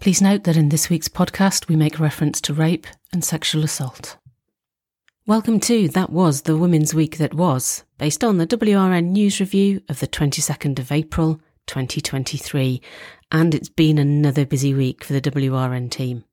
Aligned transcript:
Please 0.00 0.22
note 0.22 0.44
that 0.44 0.56
in 0.56 0.70
this 0.70 0.88
week's 0.88 1.08
podcast 1.08 1.68
we 1.68 1.76
make 1.76 2.00
reference 2.00 2.40
to 2.40 2.54
rape 2.54 2.86
and 3.12 3.22
sexual 3.22 3.62
assault. 3.62 4.16
Welcome 5.26 5.60
to 5.60 5.88
That 5.88 6.08
Was 6.08 6.42
the 6.42 6.56
Women's 6.56 6.94
Week 6.94 7.18
That 7.18 7.34
Was, 7.34 7.84
based 7.98 8.24
on 8.24 8.38
the 8.38 8.46
WRN 8.46 9.08
News 9.10 9.40
Review 9.40 9.82
of 9.90 10.00
the 10.00 10.08
22nd 10.08 10.78
of 10.78 10.90
April 10.90 11.38
2023, 11.66 12.80
and 13.30 13.54
it's 13.54 13.68
been 13.68 13.98
another 13.98 14.46
busy 14.46 14.72
week 14.72 15.04
for 15.04 15.12
the 15.12 15.20
WRN 15.20 15.90
team. 15.90 16.24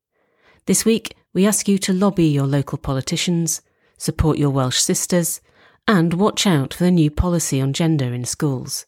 This 0.65 0.85
week, 0.85 1.17
we 1.33 1.45
ask 1.45 1.67
you 1.67 1.77
to 1.79 1.91
lobby 1.91 2.27
your 2.27 2.47
local 2.47 2.77
politicians, 2.77 3.61
support 3.97 4.37
your 4.37 4.49
Welsh 4.49 4.79
sisters, 4.79 5.41
and 5.85 6.13
watch 6.13 6.47
out 6.47 6.73
for 6.73 6.85
the 6.85 6.91
new 6.91 7.11
policy 7.11 7.59
on 7.59 7.73
gender 7.73 8.13
in 8.13 8.23
schools. 8.23 8.85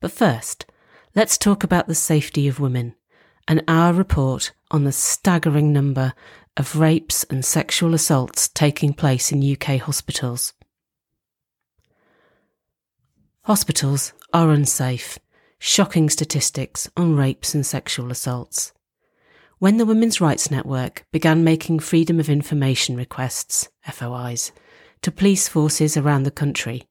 But 0.00 0.10
first, 0.10 0.66
let's 1.14 1.38
talk 1.38 1.62
about 1.62 1.86
the 1.86 1.94
safety 1.94 2.48
of 2.48 2.58
women 2.58 2.96
and 3.48 3.62
our 3.68 3.92
report 3.92 4.52
on 4.70 4.84
the 4.84 4.92
staggering 4.92 5.72
number 5.72 6.12
of 6.56 6.76
rapes 6.76 7.24
and 7.24 7.44
sexual 7.44 7.94
assaults 7.94 8.48
taking 8.48 8.92
place 8.92 9.30
in 9.30 9.52
UK 9.52 9.80
hospitals. 9.80 10.52
Hospitals 13.42 14.12
are 14.32 14.50
unsafe. 14.50 15.18
Shocking 15.58 16.10
statistics 16.10 16.90
on 16.96 17.16
rapes 17.16 17.54
and 17.54 17.64
sexual 17.64 18.10
assaults. 18.10 18.72
When 19.58 19.78
the 19.78 19.86
Women's 19.86 20.20
Rights 20.20 20.50
Network 20.50 21.06
began 21.12 21.44
making 21.44 21.78
Freedom 21.78 22.20
of 22.20 22.28
Information 22.28 22.96
requests, 22.96 23.68
FOIs, 23.90 24.52
to 25.02 25.10
police 25.10 25.48
forces 25.48 25.96
around 25.96 26.24
the 26.24 26.30
country, 26.30 26.82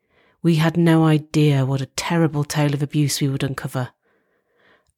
we 0.42 0.56
had 0.56 0.78
no 0.78 1.06
idea 1.06 1.66
what 1.66 1.82
a 1.82 1.88
terrible 1.88 2.44
tale 2.44 2.74
of 2.74 2.82
abuse 2.82 3.20
we 3.20 3.28
would 3.28 3.44
uncover. 3.44 3.90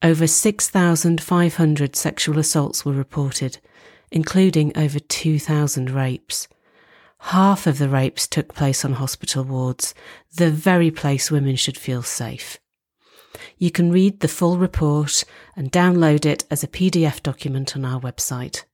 Over 0.02 0.28
6,500 0.28 1.96
sexual 1.96 2.38
assaults 2.38 2.84
were 2.84 2.92
reported, 2.92 3.58
including 4.12 4.76
over 4.76 5.00
2,000 5.00 5.90
rapes. 5.90 6.46
Half 7.18 7.66
of 7.66 7.78
the 7.78 7.88
rapes 7.88 8.28
took 8.28 8.54
place 8.54 8.84
on 8.84 8.92
hospital 8.94 9.42
wards, 9.42 9.94
the 10.36 10.50
very 10.50 10.92
place 10.92 11.32
women 11.32 11.56
should 11.56 11.76
feel 11.76 12.02
safe. 12.04 12.58
You 13.58 13.72
can 13.72 13.90
read 13.90 14.20
the 14.20 14.28
full 14.28 14.56
report 14.56 15.24
and 15.56 15.72
download 15.72 16.24
it 16.24 16.44
as 16.48 16.62
a 16.62 16.68
PDF 16.68 17.20
document 17.20 17.76
on 17.76 17.84
our 17.84 18.00
website. 18.00 18.64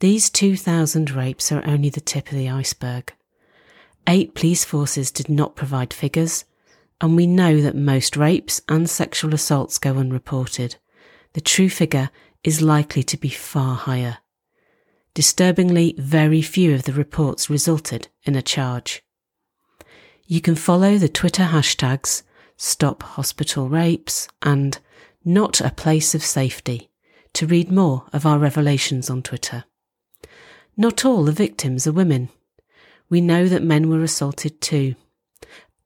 These 0.00 0.28
2,000 0.30 1.12
rapes 1.12 1.52
are 1.52 1.66
only 1.66 1.88
the 1.88 2.00
tip 2.00 2.32
of 2.32 2.36
the 2.36 2.50
iceberg. 2.50 3.14
Eight 4.08 4.34
police 4.34 4.64
forces 4.64 5.12
did 5.12 5.28
not 5.28 5.56
provide 5.56 5.94
figures, 5.94 6.44
and 7.00 7.16
we 7.16 7.26
know 7.26 7.60
that 7.60 7.76
most 7.76 8.16
rapes 8.16 8.60
and 8.68 8.88
sexual 8.88 9.34
assaults 9.34 9.78
go 9.78 9.98
unreported. 9.98 10.76
The 11.34 11.40
true 11.40 11.68
figure 11.68 12.10
is 12.42 12.62
likely 12.62 13.02
to 13.02 13.16
be 13.16 13.28
far 13.28 13.76
higher. 13.76 14.18
Disturbingly, 15.14 15.94
very 15.98 16.42
few 16.42 16.74
of 16.74 16.84
the 16.84 16.92
reports 16.92 17.50
resulted 17.50 18.08
in 18.24 18.34
a 18.34 18.42
charge. 18.42 19.02
You 20.26 20.40
can 20.40 20.54
follow 20.54 20.98
the 20.98 21.08
Twitter 21.08 21.44
hashtags 21.44 22.22
Stop 22.56 23.02
Hospital 23.02 23.68
Rapes 23.68 24.28
and 24.42 24.78
Not 25.24 25.60
a 25.60 25.70
Place 25.70 26.14
of 26.14 26.22
Safety 26.24 26.90
to 27.34 27.46
read 27.46 27.70
more 27.70 28.06
of 28.12 28.24
our 28.24 28.38
revelations 28.38 29.10
on 29.10 29.22
Twitter. 29.22 29.64
Not 30.76 31.04
all 31.04 31.24
the 31.24 31.32
victims 31.32 31.86
are 31.86 31.92
women. 31.92 32.30
We 33.10 33.20
know 33.20 33.46
that 33.48 33.62
men 33.62 33.88
were 33.88 34.02
assaulted 34.02 34.60
too. 34.60 34.94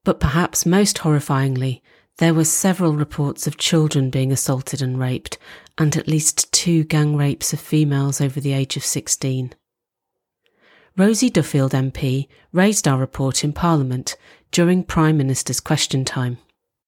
But 0.04 0.20
perhaps 0.20 0.64
most 0.64 0.98
horrifyingly, 0.98 1.82
there 2.18 2.34
were 2.34 2.44
several 2.44 2.94
reports 2.94 3.46
of 3.46 3.56
children 3.56 4.10
being 4.10 4.32
assaulted 4.32 4.82
and 4.82 4.98
raped, 4.98 5.38
and 5.78 5.96
at 5.96 6.08
least 6.08 6.52
two 6.52 6.84
gang 6.84 7.16
rapes 7.16 7.52
of 7.52 7.60
females 7.60 8.20
over 8.20 8.40
the 8.40 8.52
age 8.52 8.76
of 8.76 8.84
16. 8.84 9.54
Rosie 10.96 11.30
Duffield 11.30 11.72
MP 11.72 12.28
raised 12.52 12.86
our 12.86 12.98
report 12.98 13.44
in 13.44 13.52
Parliament 13.52 14.16
during 14.50 14.84
Prime 14.84 15.16
Minister's 15.16 15.60
question 15.60 16.04
time. 16.04 16.38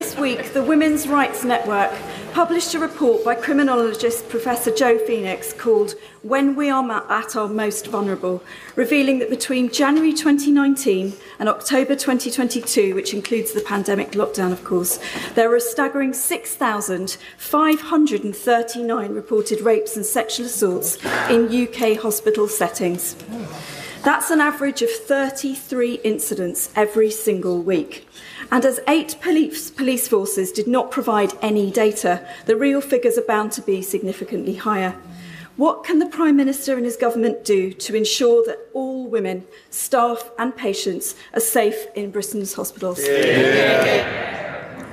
This 0.01 0.19
week, 0.19 0.53
the 0.53 0.63
Women's 0.63 1.07
Rights 1.07 1.45
Network 1.45 1.93
published 2.33 2.75
a 2.75 2.79
report 2.79 3.25
by 3.25 3.35
criminologist 3.35 4.29
Professor 4.31 4.71
Jo 4.71 4.97
Phoenix 4.97 5.53
called 5.53 5.97
When 6.23 6.57
We 6.57 6.71
Are 6.71 6.83
at 7.11 7.37
Our 7.37 7.47
Most 7.47 7.89
Vulnerable, 7.89 8.43
revealing 8.75 9.19
that 9.19 9.29
between 9.29 9.71
January 9.71 10.15
2019 10.15 11.13
and 11.39 11.51
October 11.51 11.95
2022, 11.95 12.95
which 12.95 13.13
includes 13.13 13.53
the 13.53 13.61
pandemic 13.61 14.13
lockdown, 14.13 14.51
of 14.51 14.65
course, 14.65 14.99
there 15.35 15.51
were 15.51 15.57
a 15.57 15.61
staggering 15.61 16.15
6,539 16.15 19.15
reported 19.15 19.61
rapes 19.61 19.97
and 19.97 20.07
sexual 20.07 20.47
assaults 20.47 20.97
in 21.29 21.69
UK 21.69 21.99
hospital 21.99 22.49
settings. 22.49 23.15
That's 24.05 24.31
an 24.31 24.41
average 24.41 24.81
of 24.81 24.91
33 24.91 25.97
incidents 25.97 26.71
every 26.75 27.11
single 27.11 27.63
week. 27.63 28.09
And 28.53 28.67
as 28.67 28.81
eight 28.87 29.17
police, 29.23 29.71
police 29.71 30.07
forces 30.07 30.53
did 30.53 30.69
not 30.69 30.91
provide 30.91 31.33
any 31.41 31.71
data, 31.71 32.23
the 32.45 32.55
real 32.55 32.83
figures 32.83 33.17
are 33.17 33.23
bound 33.23 33.51
to 33.53 33.63
be 33.63 33.81
significantly 33.81 34.57
higher. 34.57 34.95
What 35.57 35.85
can 35.85 36.01
the 36.01 36.07
Prime 36.07 36.37
Minister 36.37 36.77
and 36.77 36.85
his 36.85 36.99
government 36.99 37.47
do 37.47 37.73
to 37.73 37.95
ensure 37.95 38.45
that 38.45 38.59
all 38.75 39.07
women, 39.09 39.47
staff, 39.71 40.31
and 40.39 40.55
patients 40.55 41.15
are 41.33 41.41
safe 41.41 41.87
in 41.95 42.11
Britain's 42.11 42.53
hospitals? 42.53 43.01
Yeah. 43.03 44.21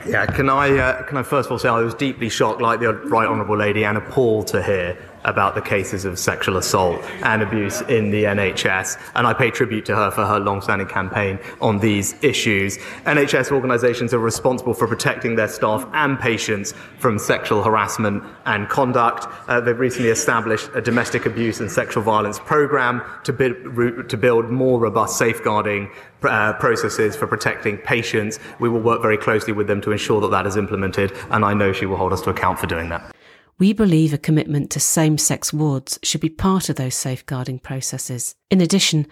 yeah 0.07 0.25
can 0.25 0.49
I 0.49 0.77
uh, 0.77 1.03
can 1.03 1.17
I 1.17 1.23
first 1.23 1.47
of 1.47 1.51
all 1.51 1.59
say 1.59 1.67
I 1.67 1.81
was 1.81 1.93
deeply 1.93 2.29
shocked, 2.29 2.61
like 2.61 2.79
the 2.79 2.93
right 2.93 3.27
honourable 3.27 3.57
lady, 3.57 3.83
and 3.83 3.97
appalled 3.97 4.47
to 4.47 4.63
hear 4.63 4.97
about 5.29 5.55
the 5.55 5.61
cases 5.61 6.05
of 6.05 6.17
sexual 6.17 6.57
assault 6.57 7.01
and 7.23 7.41
abuse 7.41 7.81
in 7.81 8.09
the 8.09 8.23
NHS, 8.23 8.97
and 9.15 9.27
I 9.27 9.33
pay 9.33 9.51
tribute 9.51 9.85
to 9.85 9.95
her 9.95 10.09
for 10.11 10.25
her 10.25 10.39
long-standing 10.39 10.87
campaign 10.87 11.39
on 11.61 11.79
these 11.79 12.15
issues. 12.23 12.77
NHS 13.05 13.51
organisations 13.51 14.13
are 14.13 14.19
responsible 14.19 14.73
for 14.73 14.87
protecting 14.87 15.35
their 15.35 15.47
staff 15.47 15.87
and 15.93 16.19
patients 16.19 16.73
from 16.97 17.19
sexual 17.19 17.63
harassment 17.63 18.23
and 18.45 18.67
conduct. 18.69 19.27
Uh, 19.47 19.61
they've 19.61 19.79
recently 19.79 20.09
established 20.09 20.69
a 20.73 20.81
domestic 20.81 21.25
abuse 21.25 21.59
and 21.59 21.71
sexual 21.71 22.03
violence 22.03 22.39
programme 22.39 23.01
to, 23.23 24.03
to 24.07 24.17
build 24.17 24.49
more 24.49 24.79
robust 24.79 25.17
safeguarding 25.17 25.89
uh, 26.23 26.53
processes 26.53 27.15
for 27.15 27.27
protecting 27.27 27.77
patients. 27.77 28.39
We 28.59 28.69
will 28.69 28.81
work 28.81 29.01
very 29.01 29.17
closely 29.17 29.53
with 29.53 29.67
them 29.67 29.81
to 29.81 29.91
ensure 29.91 30.19
that 30.21 30.31
that 30.31 30.47
is 30.47 30.57
implemented, 30.57 31.13
and 31.29 31.45
I 31.45 31.53
know 31.53 31.71
she 31.71 31.85
will 31.85 31.97
hold 31.97 32.13
us 32.13 32.21
to 32.21 32.29
account 32.29 32.59
for 32.59 32.67
doing 32.67 32.89
that. 32.89 33.15
We 33.59 33.73
believe 33.73 34.13
a 34.13 34.17
commitment 34.17 34.71
to 34.71 34.79
same 34.79 35.17
sex 35.17 35.51
wards 35.51 35.99
should 36.01 36.21
be 36.21 36.29
part 36.29 36.69
of 36.69 36.77
those 36.77 36.95
safeguarding 36.95 37.59
processes. 37.59 38.35
In 38.49 38.61
addition, 38.61 39.05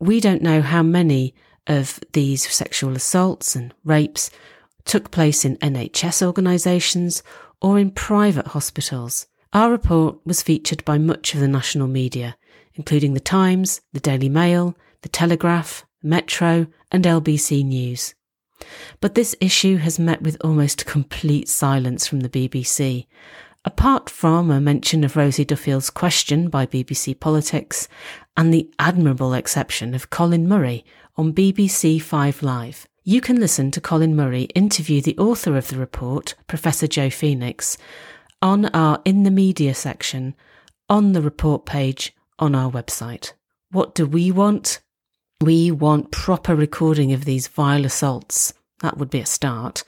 we 0.00 0.20
don't 0.20 0.42
know 0.42 0.62
how 0.62 0.82
many 0.82 1.34
of 1.68 2.00
these 2.12 2.52
sexual 2.52 2.96
assaults 2.96 3.54
and 3.54 3.72
rapes 3.84 4.30
took 4.84 5.12
place 5.12 5.44
in 5.44 5.56
NHS 5.58 6.26
organisations 6.26 7.22
or 7.62 7.78
in 7.78 7.92
private 7.92 8.48
hospitals. 8.48 9.28
Our 9.52 9.70
report 9.70 10.18
was 10.26 10.42
featured 10.42 10.84
by 10.84 10.98
much 10.98 11.32
of 11.32 11.40
the 11.40 11.46
national 11.46 11.86
media, 11.86 12.36
including 12.74 13.14
The 13.14 13.20
Times, 13.20 13.80
The 13.92 14.00
Daily 14.00 14.28
Mail, 14.28 14.76
The 15.02 15.08
Telegraph, 15.08 15.86
Metro, 16.02 16.66
and 16.90 17.04
LBC 17.04 17.64
News. 17.64 18.14
But 19.00 19.14
this 19.14 19.36
issue 19.40 19.76
has 19.76 19.98
met 19.98 20.22
with 20.22 20.36
almost 20.42 20.86
complete 20.86 21.48
silence 21.48 22.06
from 22.06 22.20
the 22.20 22.28
BBC, 22.28 23.06
Apart 23.66 24.10
from 24.10 24.50
a 24.50 24.60
mention 24.60 25.04
of 25.04 25.16
Rosie 25.16 25.44
Duffield's 25.44 25.88
question 25.88 26.50
by 26.50 26.66
BBC 26.66 27.18
Politics 27.18 27.88
and 28.36 28.52
the 28.52 28.70
admirable 28.78 29.32
exception 29.32 29.94
of 29.94 30.10
Colin 30.10 30.46
Murray 30.46 30.84
on 31.16 31.32
BBC 31.32 32.00
Five 32.02 32.42
Live, 32.42 32.86
you 33.04 33.22
can 33.22 33.40
listen 33.40 33.70
to 33.70 33.80
Colin 33.80 34.14
Murray 34.14 34.42
interview 34.54 35.00
the 35.00 35.16
author 35.16 35.56
of 35.56 35.68
the 35.68 35.78
report, 35.78 36.34
Professor 36.46 36.86
Jo 36.86 37.08
Phoenix, 37.08 37.78
on 38.42 38.66
our 38.66 39.00
In 39.06 39.22
the 39.22 39.30
Media 39.30 39.74
section 39.74 40.34
on 40.90 41.12
the 41.12 41.22
report 41.22 41.64
page 41.64 42.14
on 42.38 42.54
our 42.54 42.70
website. 42.70 43.32
What 43.70 43.94
do 43.94 44.04
we 44.04 44.30
want? 44.30 44.80
We 45.40 45.70
want 45.70 46.10
proper 46.10 46.54
recording 46.54 47.14
of 47.14 47.24
these 47.24 47.48
vile 47.48 47.86
assaults. 47.86 48.52
That 48.82 48.98
would 48.98 49.08
be 49.08 49.20
a 49.20 49.26
start. 49.26 49.84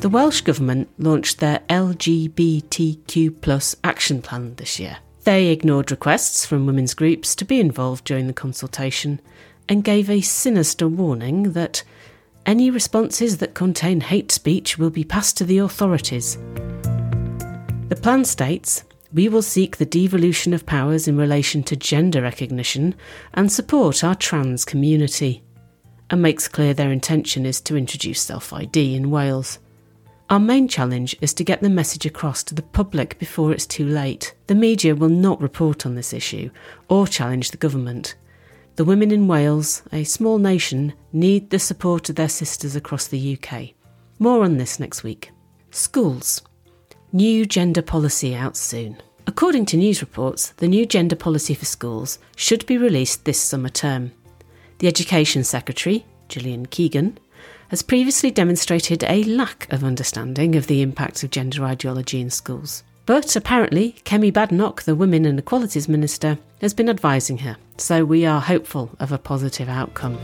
The 0.00 0.08
Welsh 0.08 0.40
Government 0.40 0.88
launched 0.98 1.38
their 1.38 1.60
LGBTQ 1.68 3.76
action 3.84 4.22
plan 4.22 4.54
this 4.56 4.80
year. 4.80 4.96
They 5.24 5.48
ignored 5.48 5.90
requests 5.90 6.46
from 6.46 6.66
women's 6.66 6.94
groups 6.94 7.34
to 7.36 7.44
be 7.44 7.60
involved 7.60 8.04
during 8.04 8.26
the 8.26 8.32
consultation 8.32 9.20
and 9.68 9.84
gave 9.84 10.08
a 10.08 10.22
sinister 10.22 10.88
warning 10.88 11.52
that 11.52 11.84
any 12.46 12.70
responses 12.70 13.36
that 13.38 13.54
contain 13.54 14.00
hate 14.00 14.32
speech 14.32 14.78
will 14.78 14.90
be 14.90 15.04
passed 15.04 15.36
to 15.36 15.44
the 15.44 15.58
authorities. 15.58 16.38
The 17.88 17.98
plan 18.00 18.24
states 18.24 18.84
we 19.16 19.30
will 19.30 19.40
seek 19.40 19.78
the 19.78 19.86
devolution 19.86 20.52
of 20.52 20.66
powers 20.66 21.08
in 21.08 21.16
relation 21.16 21.62
to 21.62 21.74
gender 21.74 22.20
recognition 22.20 22.94
and 23.32 23.50
support 23.50 24.04
our 24.04 24.14
trans 24.14 24.62
community, 24.62 25.42
and 26.10 26.20
makes 26.20 26.46
clear 26.46 26.74
their 26.74 26.92
intention 26.92 27.46
is 27.46 27.58
to 27.62 27.78
introduce 27.78 28.20
self 28.20 28.52
ID 28.52 28.94
in 28.94 29.10
Wales. 29.10 29.58
Our 30.28 30.38
main 30.38 30.68
challenge 30.68 31.16
is 31.22 31.32
to 31.34 31.44
get 31.44 31.62
the 31.62 31.70
message 31.70 32.04
across 32.04 32.42
to 32.42 32.54
the 32.54 32.60
public 32.60 33.18
before 33.18 33.52
it's 33.52 33.64
too 33.64 33.86
late. 33.86 34.34
The 34.48 34.54
media 34.54 34.94
will 34.94 35.08
not 35.08 35.40
report 35.40 35.86
on 35.86 35.94
this 35.94 36.12
issue 36.12 36.50
or 36.90 37.06
challenge 37.06 37.52
the 37.52 37.56
government. 37.56 38.16
The 38.74 38.84
women 38.84 39.10
in 39.10 39.28
Wales, 39.28 39.82
a 39.92 40.04
small 40.04 40.36
nation, 40.36 40.92
need 41.14 41.48
the 41.48 41.58
support 41.58 42.10
of 42.10 42.16
their 42.16 42.28
sisters 42.28 42.76
across 42.76 43.06
the 43.06 43.38
UK. 43.40 43.70
More 44.18 44.44
on 44.44 44.58
this 44.58 44.78
next 44.78 45.02
week. 45.04 45.30
Schools. 45.70 46.42
New 47.12 47.46
gender 47.46 47.80
policy 47.80 48.34
out 48.34 48.58
soon. 48.58 49.00
According 49.28 49.66
to 49.66 49.76
news 49.76 50.00
reports, 50.00 50.50
the 50.58 50.68
new 50.68 50.86
gender 50.86 51.16
policy 51.16 51.52
for 51.52 51.64
schools 51.64 52.18
should 52.36 52.64
be 52.66 52.78
released 52.78 53.24
this 53.24 53.40
summer 53.40 53.68
term. 53.68 54.12
The 54.78 54.86
Education 54.86 55.42
Secretary, 55.42 56.06
Gillian 56.28 56.66
Keegan, 56.66 57.18
has 57.68 57.82
previously 57.82 58.30
demonstrated 58.30 59.02
a 59.04 59.24
lack 59.24 59.70
of 59.72 59.82
understanding 59.82 60.54
of 60.54 60.68
the 60.68 60.80
impact 60.80 61.24
of 61.24 61.30
gender 61.30 61.64
ideology 61.64 62.20
in 62.20 62.30
schools. 62.30 62.84
But 63.04 63.34
apparently, 63.34 63.96
Kemi 64.04 64.32
Badenoch, 64.32 64.82
the 64.82 64.94
Women 64.94 65.26
and 65.26 65.38
Equalities 65.38 65.88
Minister, 65.88 66.38
has 66.60 66.72
been 66.72 66.88
advising 66.88 67.38
her, 67.38 67.56
so 67.78 68.04
we 68.04 68.24
are 68.26 68.40
hopeful 68.40 68.90
of 69.00 69.10
a 69.10 69.18
positive 69.18 69.68
outcome. 69.68 70.18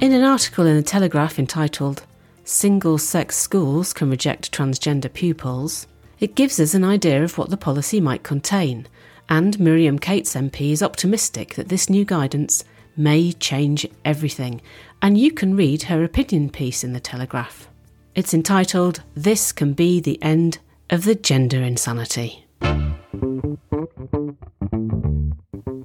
In 0.00 0.12
an 0.12 0.22
article 0.22 0.66
in 0.66 0.76
the 0.76 0.82
Telegraph 0.82 1.38
entitled 1.38 2.04
Single 2.44 2.98
Sex 2.98 3.36
Schools 3.36 3.92
Can 3.92 4.08
Reject 4.08 4.52
Transgender 4.52 5.12
Pupils, 5.12 5.86
it 6.20 6.34
gives 6.34 6.58
us 6.58 6.74
an 6.74 6.84
idea 6.84 7.22
of 7.22 7.38
what 7.38 7.50
the 7.50 7.56
policy 7.56 8.00
might 8.00 8.22
contain, 8.22 8.86
and 9.28 9.58
Miriam 9.60 9.98
Cates 9.98 10.34
MP 10.34 10.72
is 10.72 10.82
optimistic 10.82 11.54
that 11.54 11.68
this 11.68 11.88
new 11.88 12.04
guidance 12.04 12.64
may 12.96 13.32
change 13.32 13.86
everything, 14.04 14.60
and 15.00 15.16
you 15.16 15.30
can 15.30 15.56
read 15.56 15.84
her 15.84 16.02
opinion 16.02 16.50
piece 16.50 16.82
in 16.82 16.92
the 16.92 17.00
Telegraph. 17.00 17.68
It's 18.14 18.34
entitled 18.34 19.02
This 19.14 19.52
Can 19.52 19.74
Be 19.74 20.00
the 20.00 20.20
End 20.22 20.58
of 20.90 21.04
the 21.04 21.14
gender 21.14 21.62
insanity. 21.62 22.44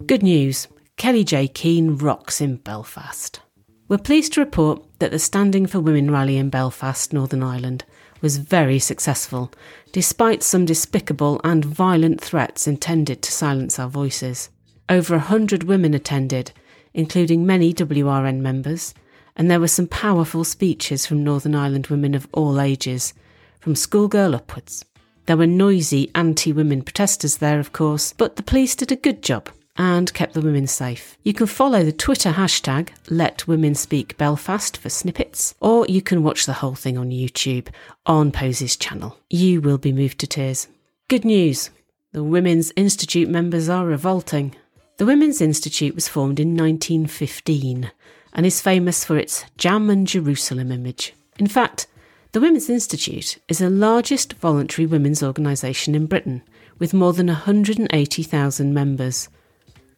Good 0.07 0.23
news 0.23 0.67
Kellie-Jay 0.97 1.47
Keen 1.47 1.97
rocks 1.97 2.39
in 2.41 2.57
Belfast. 2.57 3.39
We're 3.87 3.97
pleased 3.97 4.33
to 4.33 4.41
report 4.41 4.83
that 4.99 5.11
the 5.11 5.19
Standing 5.19 5.67
for 5.67 5.79
Women 5.79 6.09
rally 6.09 6.37
in 6.37 6.49
Belfast, 6.49 7.11
Northern 7.13 7.43
Ireland, 7.43 7.83
was 8.23 8.37
very 8.37 8.79
successful, 8.79 9.51
despite 9.91 10.41
some 10.41 10.65
despicable 10.65 11.39
and 11.43 11.63
violent 11.63 12.19
threats 12.19 12.65
intended 12.65 13.21
to 13.21 13.31
silence 13.31 13.77
our 13.77 13.89
voices. 13.89 14.49
Over 14.89 15.15
a 15.15 15.19
hundred 15.19 15.63
women 15.63 15.93
attended, 15.93 16.51
including 16.93 17.45
many 17.45 17.73
WRN 17.73 18.39
members, 18.39 18.95
and 19.35 19.51
there 19.51 19.59
were 19.59 19.67
some 19.67 19.87
powerful 19.87 20.43
speeches 20.43 21.05
from 21.05 21.23
Northern 21.23 21.53
Ireland 21.53 21.87
women 21.87 22.15
of 22.15 22.27
all 22.31 22.61
ages, 22.61 23.13
from 23.59 23.75
schoolgirl 23.75 24.33
upwards. 24.33 24.85
There 25.25 25.37
were 25.37 25.45
noisy 25.45 26.09
anti 26.15 26.51
women 26.51 26.81
protesters 26.81 27.37
there, 27.37 27.59
of 27.59 27.73
course, 27.73 28.13
but 28.13 28.37
the 28.37 28.43
police 28.43 28.75
did 28.75 28.91
a 28.91 28.95
good 28.95 29.21
job 29.21 29.49
and 29.75 30.13
kept 30.13 30.33
the 30.33 30.41
women 30.41 30.67
safe. 30.67 31.17
You 31.23 31.33
can 31.33 31.47
follow 31.47 31.83
the 31.83 31.91
Twitter 31.91 32.31
hashtag 32.31 32.89
Let 33.09 33.47
Women 33.47 33.75
Speak 33.75 34.17
Belfast 34.17 34.77
for 34.77 34.89
snippets, 34.89 35.55
or 35.59 35.85
you 35.87 36.01
can 36.01 36.23
watch 36.23 36.45
the 36.45 36.53
whole 36.53 36.75
thing 36.75 36.97
on 36.97 37.09
YouTube 37.09 37.67
on 38.05 38.31
Posie's 38.31 38.77
channel. 38.77 39.17
You 39.29 39.61
will 39.61 39.77
be 39.77 39.91
moved 39.91 40.19
to 40.19 40.27
tears. 40.27 40.67
Good 41.07 41.25
news 41.25 41.69
the 42.11 42.23
Women's 42.23 42.71
Institute 42.75 43.27
members 43.27 43.69
are 43.69 43.87
revolting. 43.87 44.55
The 44.97 45.05
Women's 45.05 45.41
Institute 45.41 45.95
was 45.95 46.07
formed 46.07 46.39
in 46.39 46.49
1915 46.49 47.91
and 48.33 48.45
is 48.45 48.61
famous 48.61 49.03
for 49.03 49.17
its 49.17 49.45
Jam 49.57 49.89
and 49.89 50.05
Jerusalem 50.05 50.71
image. 50.71 51.13
In 51.39 51.47
fact, 51.47 51.87
the 52.33 52.39
Women's 52.39 52.69
Institute 52.69 53.37
is 53.47 53.57
the 53.57 53.69
largest 53.69 54.33
voluntary 54.33 54.85
women's 54.85 55.23
organisation 55.23 55.95
in 55.95 56.05
Britain, 56.05 56.43
with 56.77 56.93
more 56.93 57.13
than 57.13 57.27
180,000 57.27 58.73
members. 58.73 59.29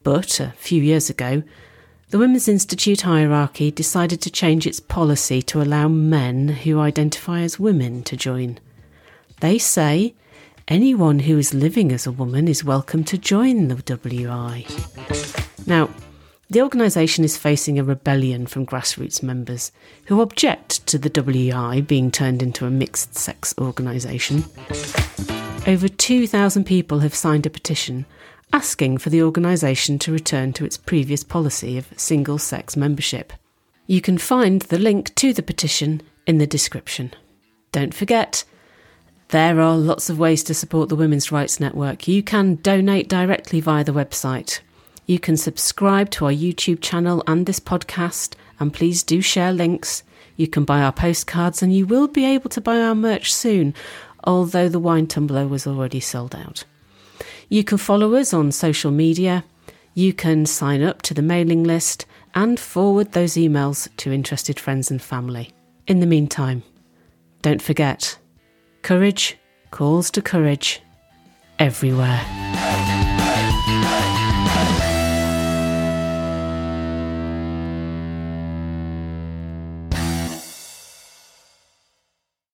But 0.05 0.39
a 0.39 0.53
few 0.55 0.83
years 0.83 1.09
ago, 1.09 1.41
the 2.11 2.19
Women's 2.19 2.47
Institute 2.47 3.01
hierarchy 3.01 3.71
decided 3.71 4.21
to 4.21 4.29
change 4.29 4.67
its 4.67 4.79
policy 4.79 5.41
to 5.41 5.63
allow 5.63 5.87
men 5.87 6.47
who 6.47 6.79
identify 6.79 7.41
as 7.41 7.59
women 7.59 8.03
to 8.03 8.15
join. 8.15 8.59
They 9.39 9.57
say 9.57 10.13
anyone 10.67 11.17
who 11.21 11.39
is 11.39 11.55
living 11.55 11.91
as 11.91 12.05
a 12.05 12.11
woman 12.11 12.47
is 12.47 12.63
welcome 12.63 13.03
to 13.05 13.17
join 13.17 13.67
the 13.67 13.77
WI. 13.77 14.67
Now, 15.65 15.89
the 16.51 16.61
organisation 16.61 17.23
is 17.23 17.35
facing 17.35 17.79
a 17.79 17.83
rebellion 17.83 18.45
from 18.45 18.67
grassroots 18.67 19.23
members 19.23 19.71
who 20.05 20.21
object 20.21 20.85
to 20.85 20.99
the 20.99 21.09
WI 21.09 21.81
being 21.81 22.11
turned 22.11 22.43
into 22.43 22.67
a 22.67 22.69
mixed 22.69 23.15
sex 23.15 23.55
organisation. 23.57 24.45
Over 25.65 25.87
2,000 25.87 26.63
people 26.63 26.99
have 26.99 27.15
signed 27.15 27.47
a 27.47 27.49
petition 27.49 28.05
asking 28.55 28.97
for 28.97 29.09
the 29.09 29.21
organisation 29.21 29.99
to 29.99 30.11
return 30.11 30.53
to 30.53 30.65
its 30.65 30.77
previous 30.77 31.23
policy 31.23 31.77
of 31.77 31.93
single 31.97 32.37
sex 32.37 32.75
membership. 32.75 33.33
You 33.87 34.01
can 34.01 34.17
find 34.17 34.61
the 34.63 34.79
link 34.79 35.13
to 35.15 35.33
the 35.33 35.43
petition 35.43 36.01
in 36.25 36.37
the 36.37 36.47
description. 36.47 37.13
Don't 37.71 37.93
forget, 37.93 38.43
there 39.29 39.59
are 39.59 39.77
lots 39.77 40.09
of 40.09 40.17
ways 40.19 40.43
to 40.43 40.53
support 40.53 40.89
the 40.89 40.95
Women's 40.95 41.31
Rights 41.31 41.59
Network. 41.59 42.07
You 42.07 42.23
can 42.23 42.55
donate 42.55 43.09
directly 43.09 43.59
via 43.59 43.83
the 43.83 43.91
website 43.91 44.61
you 45.07 45.19
can 45.19 45.37
subscribe 45.37 46.09
to 46.11 46.25
our 46.25 46.31
YouTube 46.31 46.81
channel 46.81 47.23
and 47.27 47.45
this 47.45 47.59
podcast, 47.59 48.33
and 48.59 48.73
please 48.73 49.03
do 49.03 49.21
share 49.21 49.53
links. 49.53 50.03
You 50.35 50.47
can 50.47 50.65
buy 50.65 50.81
our 50.81 50.91
postcards, 50.91 51.61
and 51.61 51.73
you 51.73 51.85
will 51.85 52.07
be 52.07 52.25
able 52.25 52.49
to 52.49 52.61
buy 52.61 52.81
our 52.81 52.95
merch 52.95 53.31
soon, 53.31 53.75
although 54.23 54.67
the 54.67 54.79
wine 54.79 55.05
tumbler 55.05 55.47
was 55.47 55.67
already 55.67 55.99
sold 55.99 56.35
out. 56.35 56.63
You 57.49 57.63
can 57.63 57.77
follow 57.77 58.15
us 58.15 58.33
on 58.33 58.51
social 58.51 58.91
media. 58.91 59.43
You 59.93 60.13
can 60.13 60.45
sign 60.45 60.81
up 60.81 61.01
to 61.03 61.13
the 61.13 61.21
mailing 61.21 61.63
list 61.63 62.05
and 62.33 62.59
forward 62.59 63.11
those 63.11 63.33
emails 63.35 63.87
to 63.97 64.11
interested 64.11 64.59
friends 64.59 64.91
and 64.91 65.01
family. 65.01 65.53
In 65.87 65.99
the 65.99 66.07
meantime, 66.07 66.63
don't 67.41 67.61
forget 67.61 68.17
courage 68.81 69.37
calls 69.71 70.11
to 70.11 70.21
courage 70.21 70.81
everywhere. 71.59 72.44